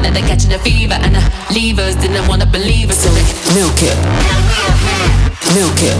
[0.00, 1.20] Fever, then they catching the fever and the
[1.54, 3.10] leavers didn't wanna believe us so
[3.54, 3.96] milk it,
[5.54, 5.96] milk it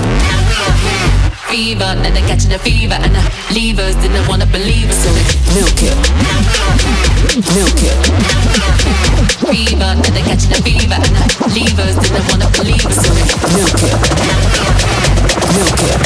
[1.50, 5.10] fever, then they're catching a fever, and the levers didn't wanna believe it, so
[5.52, 5.98] milk it,
[7.58, 7.98] milk it.
[9.50, 13.10] Fever, then they're catching a fever, and the levers didn't wanna believe it, so
[13.50, 13.98] milk it,
[15.58, 15.98] milk it.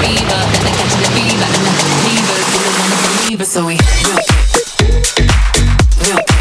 [0.00, 1.74] Fever, then they're catching a fever, and the
[2.08, 3.76] levers didn't wanna believe it, so we
[4.08, 5.20] milk it,
[6.08, 6.39] milk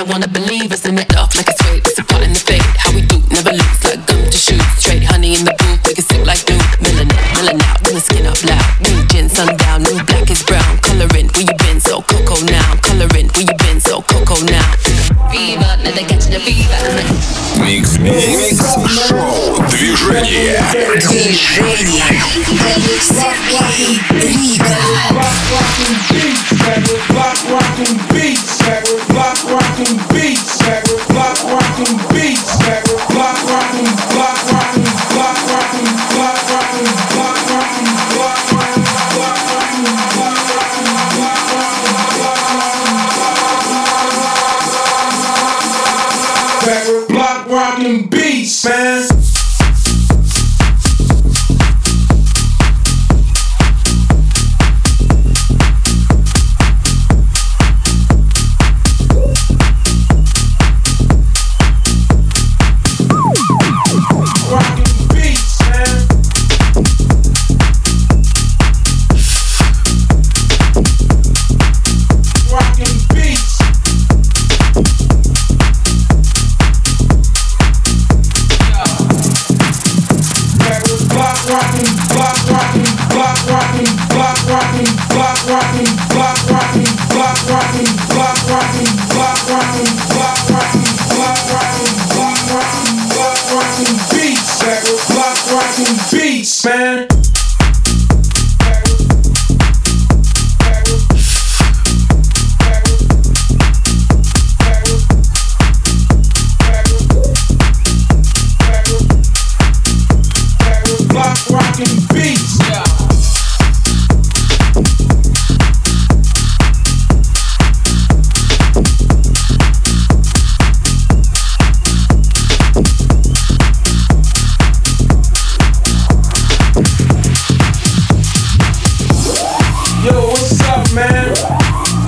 [0.00, 1.86] didn't wanna believe us and it off like a straight.
[1.86, 2.62] It's a part in the fade.
[2.78, 4.62] How we do, never lose like gum to shoot.
[4.78, 6.58] Straight honey in the booth, make it sick like glue.
[6.80, 8.64] Melanin, melanin out, when the skin up loud.
[8.88, 10.78] New gin, sundown, new black is brown.
[10.80, 11.80] Coloring, where you been?
[11.80, 12.76] So cocoa now.
[12.80, 13.80] Coloring, where you been?
[13.80, 14.66] So cocoa now.
[15.30, 16.80] Fever, now they catching the fever.
[17.60, 18.64] Микс, микс,
[19.08, 20.62] шоу, движение.
[21.04, 22.06] Движение.
[23.02, 24.76] Сергей Рига.
[25.10, 28.58] Block rockin' beats, that was block rockin' beats,
[30.13, 30.50] beats,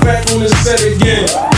[0.04, 1.53] back on the set again.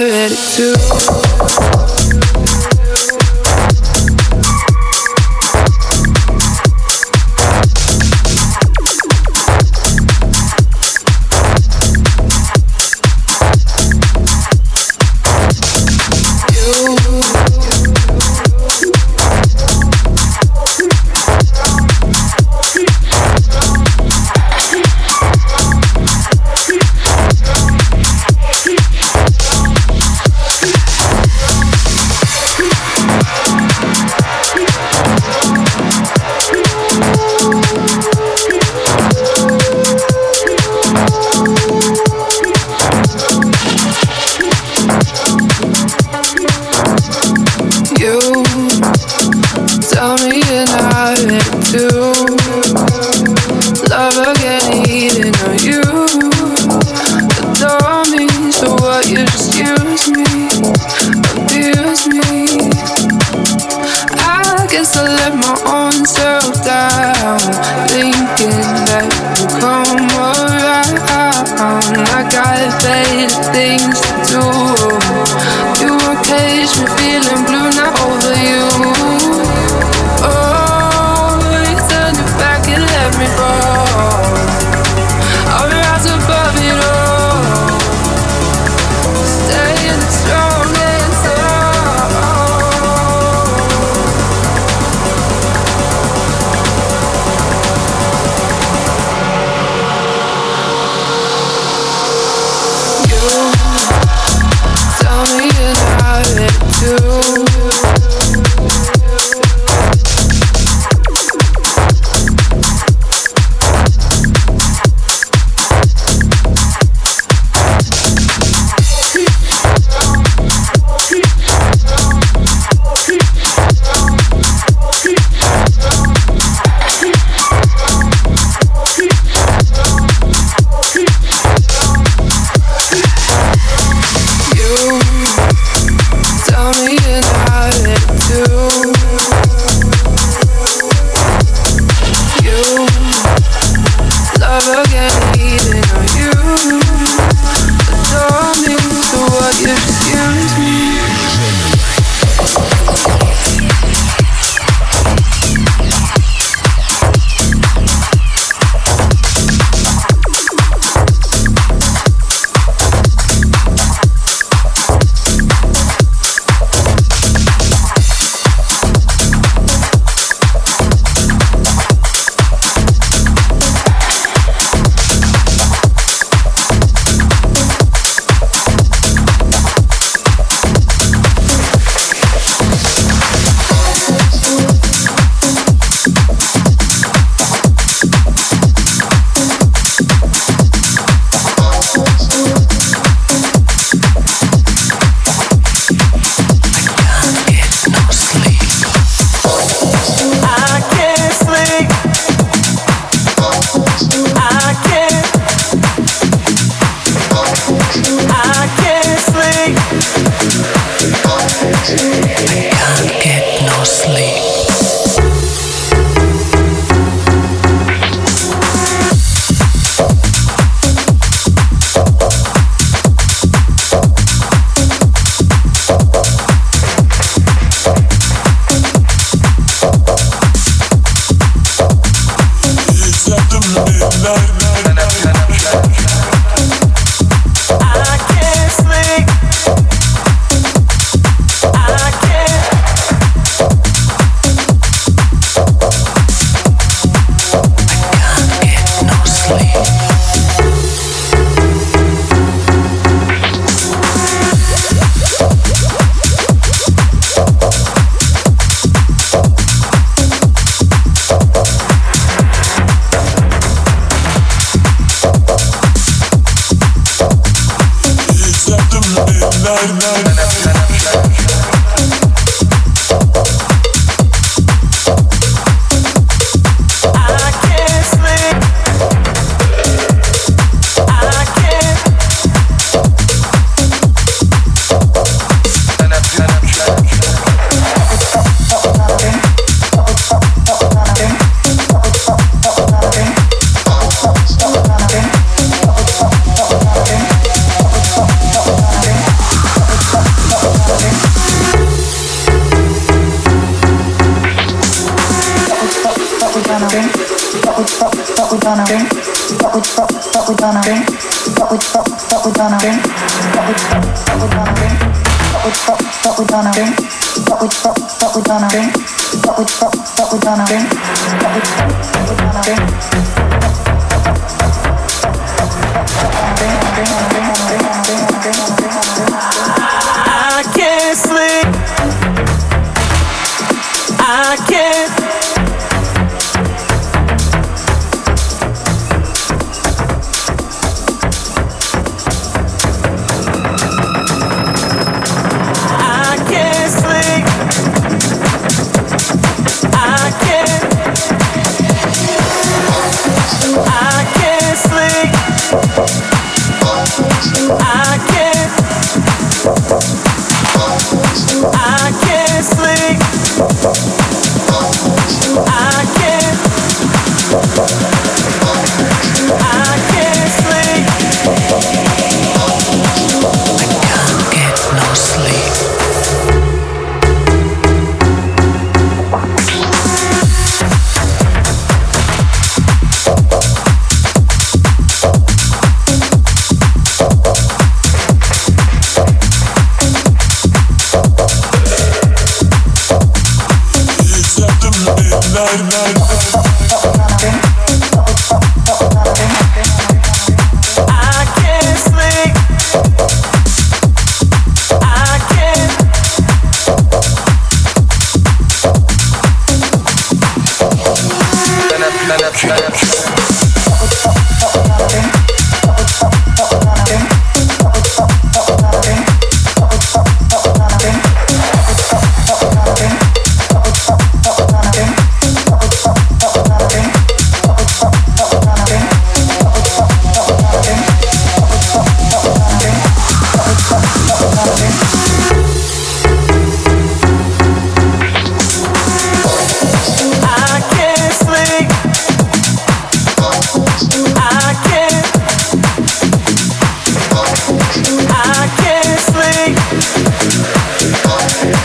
[0.00, 1.95] You're not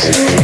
[0.03, 0.40] Yes.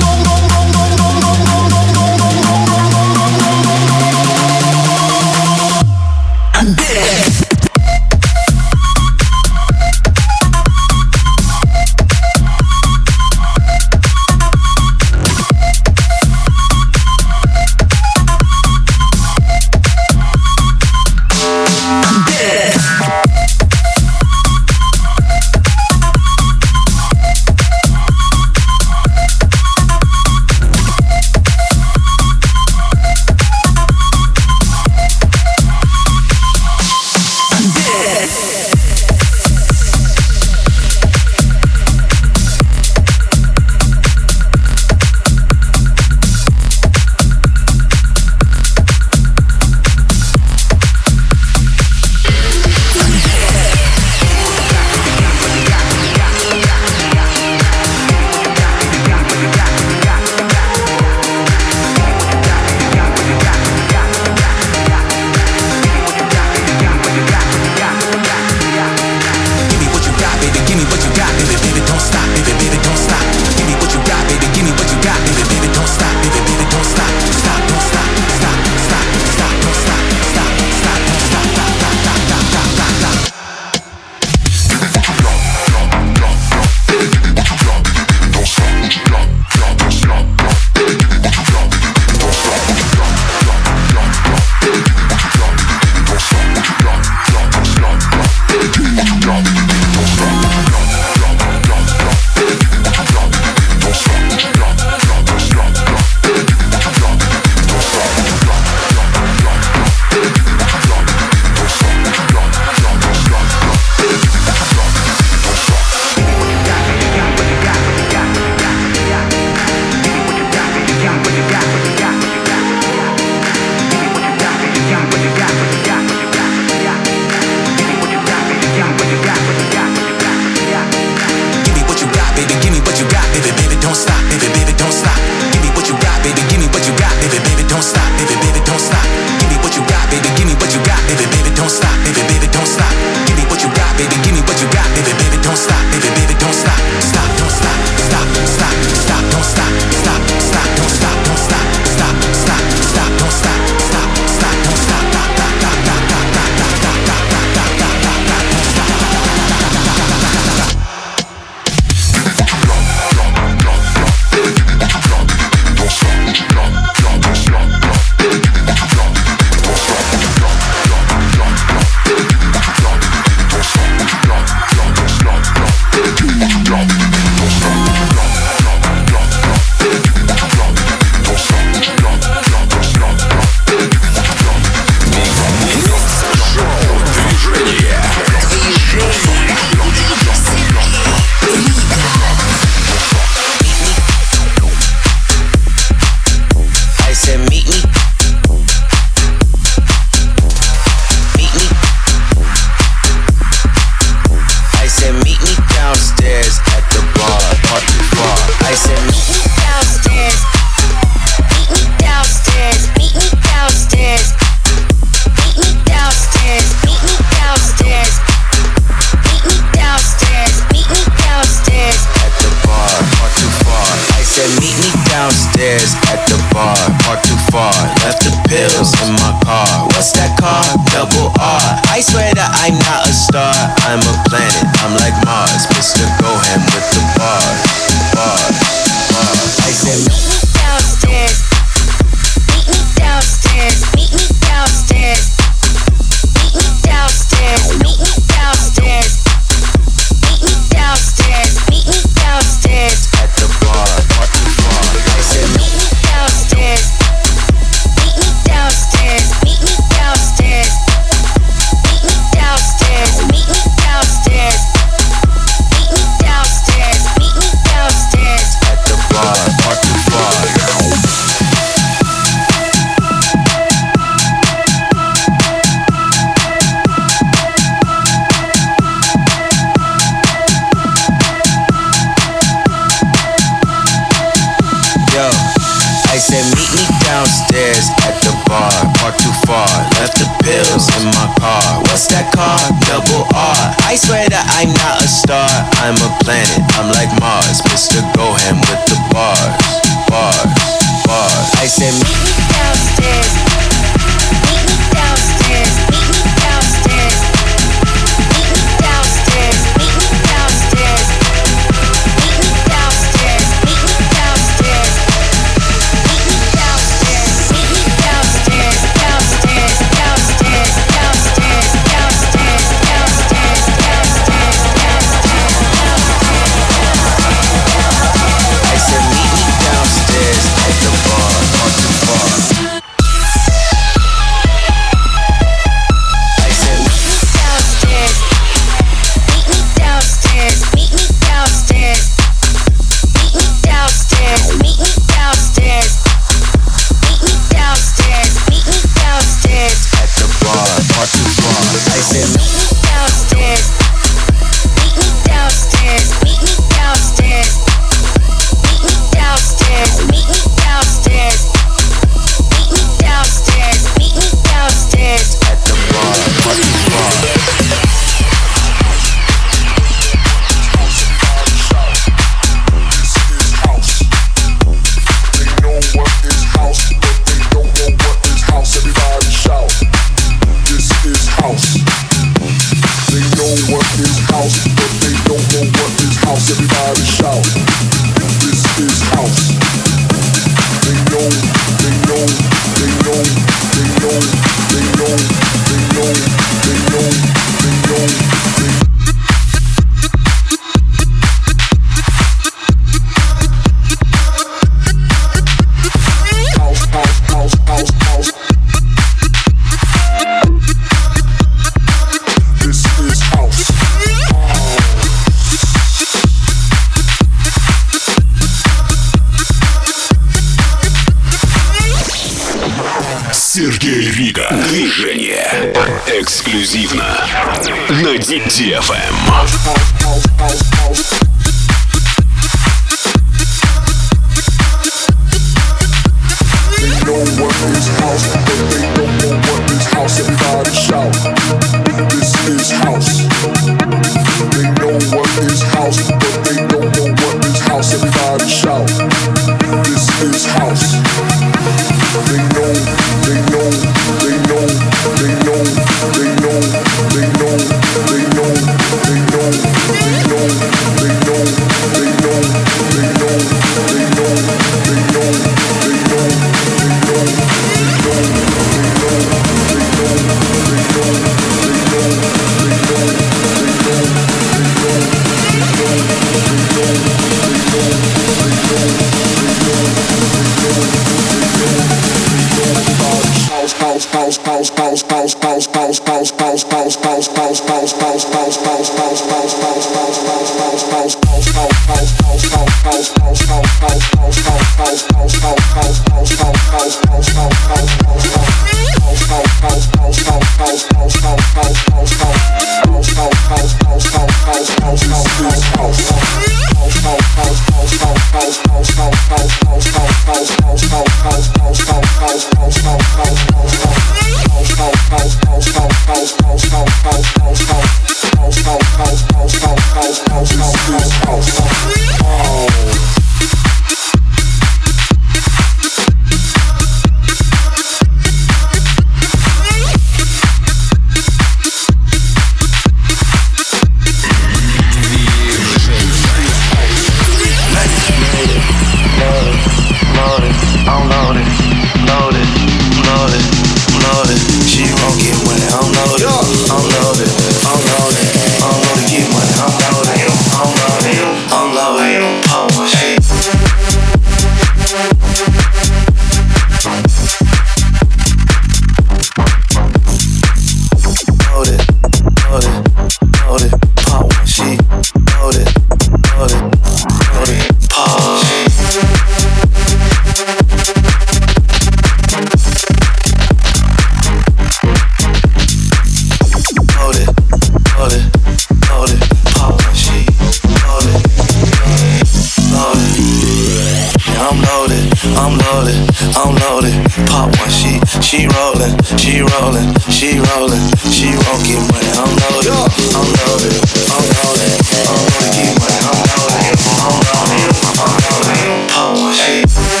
[585.37, 586.01] I'm loaded,
[586.35, 586.95] I'm loaded.
[587.27, 592.11] Pop one, she, she rolling, she rolling, she rolling, she won't get money.
[592.17, 593.75] I'm loaded, I'm loaded,
[594.11, 594.71] I'm loaded,
[595.07, 595.99] I'm gonna get money.
[596.01, 598.89] I'm loaded, I'm loaded, I'm loaded.
[598.89, 600.00] Pop one, she.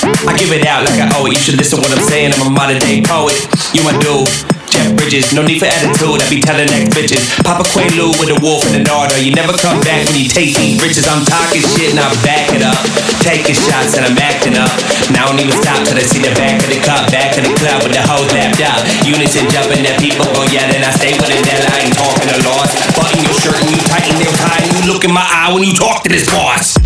[0.00, 1.36] I give it out like I owe it.
[1.36, 2.32] You should listen what I'm saying.
[2.32, 3.36] I'm a modern day poet.
[3.76, 4.28] You my dude.
[4.70, 6.22] Jeff Bridges, no need for attitude.
[6.22, 7.20] I be telling that bitches.
[7.42, 9.18] Papa Quaalude with a wolf and the order.
[9.18, 11.10] You never come back when you take these riches.
[11.10, 12.78] I'm talking shit and I back it up.
[13.20, 14.70] Taking shots and I'm acting up.
[15.10, 17.10] Now I don't even stop till I see the back of the cup.
[17.10, 18.80] Back of the club with the hoes lapped up.
[19.04, 20.80] Unison jumping that people go yelling.
[20.80, 22.70] I stay with it that I ain't talking a loss.
[22.94, 25.74] Button your shirt and you tighten your tie you look in my eye when you
[25.74, 26.78] talk to this boss.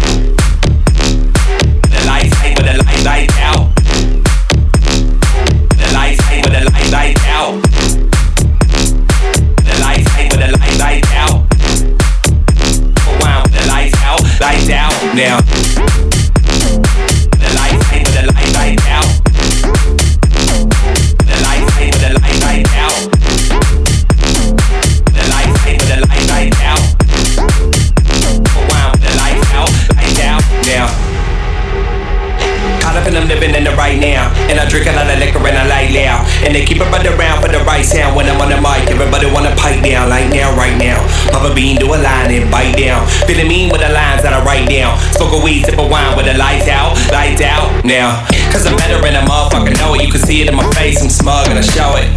[47.85, 48.25] now.
[48.51, 50.03] Cause I'm better and I motherfucker know it.
[50.03, 52.09] You can see it in my face, I'm smug and I show it.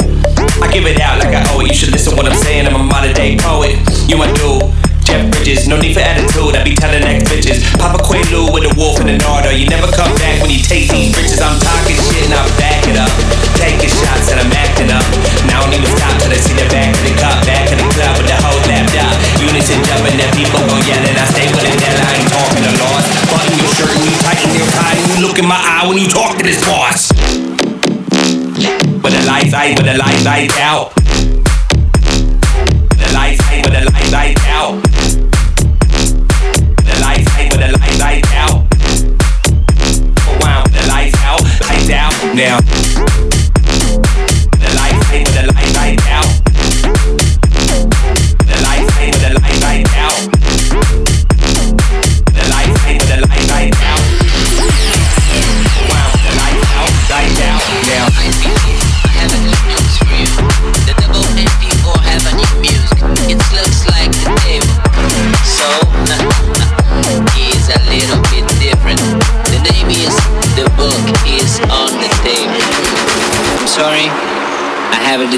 [0.64, 1.68] I give it out like I owe it.
[1.68, 3.78] You should listen what I'm saying, I'm a modern day poet.
[4.08, 4.87] You do.
[5.08, 6.60] Jeff Bridges, no need for attitude.
[6.60, 7.64] I be telling next bitches.
[7.80, 9.56] Papa Quaalude with a wolf in the Nardo.
[9.56, 11.40] You never come back when you take these bitches.
[11.40, 13.08] I'm talking shit and I back it up.
[13.56, 15.08] Taking shots and I'm acting up.
[15.48, 17.40] Now I don't even stop till I see the back of the cup.
[17.48, 19.16] Back in the club with the whole lapped up.
[19.40, 21.16] Unison jumping, that people go yelling.
[21.16, 23.08] I stay with it, that I ain't talking to laws.
[23.32, 24.92] Button your shirt and you tighten your tie.
[24.92, 27.16] And you look in my eye when you talk to this boss.
[29.00, 30.97] But the lights, I, but the lights, lights out.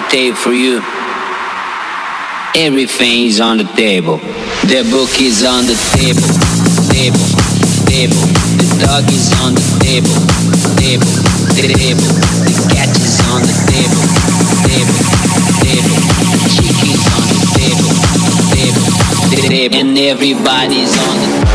[0.10, 0.82] Tape for you.
[2.56, 4.18] Everything is on the table.
[4.66, 6.26] The book is on the table.
[6.90, 7.30] Table,
[7.86, 8.18] table.
[8.58, 10.10] The dog is on the table.
[10.82, 11.14] Table,
[11.54, 12.10] table.
[12.42, 14.02] The cat is on the table.
[14.66, 14.98] Table,
[15.62, 15.94] table.
[16.26, 17.94] The chick is on the table.
[18.50, 18.90] Table,
[19.30, 19.78] table.
[19.78, 21.49] And everybody's on the